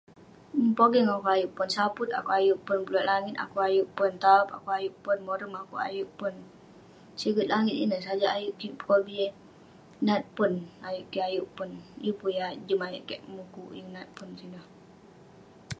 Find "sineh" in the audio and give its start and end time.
14.39-14.65